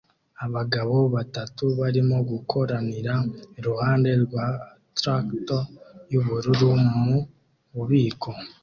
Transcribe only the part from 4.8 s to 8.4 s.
traktor y'ubururu mu bubiko